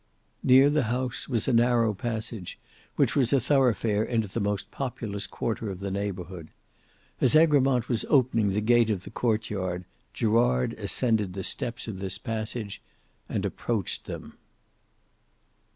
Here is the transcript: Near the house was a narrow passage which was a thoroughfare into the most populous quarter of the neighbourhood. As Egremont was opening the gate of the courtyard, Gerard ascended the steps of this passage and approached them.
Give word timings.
Near 0.41 0.71
the 0.71 0.85
house 0.89 1.29
was 1.29 1.47
a 1.47 1.53
narrow 1.53 1.93
passage 1.93 2.57
which 2.95 3.15
was 3.15 3.31
a 3.31 3.39
thoroughfare 3.39 4.03
into 4.03 4.27
the 4.27 4.39
most 4.39 4.71
populous 4.71 5.27
quarter 5.27 5.69
of 5.69 5.79
the 5.79 5.91
neighbourhood. 5.91 6.49
As 7.21 7.35
Egremont 7.35 7.87
was 7.87 8.03
opening 8.09 8.49
the 8.49 8.61
gate 8.61 8.89
of 8.89 9.03
the 9.03 9.11
courtyard, 9.11 9.85
Gerard 10.11 10.73
ascended 10.73 11.33
the 11.33 11.43
steps 11.43 11.87
of 11.87 11.99
this 11.99 12.17
passage 12.17 12.81
and 13.29 13.45
approached 13.45 14.05
them. 14.05 14.37